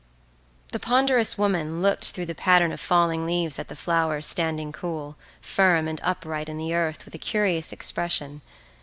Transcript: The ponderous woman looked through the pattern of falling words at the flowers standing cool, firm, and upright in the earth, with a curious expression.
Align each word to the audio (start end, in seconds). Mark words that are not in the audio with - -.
The 0.71 0.79
ponderous 0.79 1.37
woman 1.37 1.79
looked 1.79 2.05
through 2.05 2.25
the 2.25 2.33
pattern 2.33 2.71
of 2.71 2.79
falling 2.79 3.23
words 3.27 3.59
at 3.59 3.67
the 3.67 3.75
flowers 3.75 4.25
standing 4.25 4.71
cool, 4.71 5.15
firm, 5.41 5.87
and 5.87 6.01
upright 6.03 6.49
in 6.49 6.57
the 6.57 6.73
earth, 6.73 7.05
with 7.05 7.13
a 7.13 7.19
curious 7.19 7.71
expression. 7.71 8.41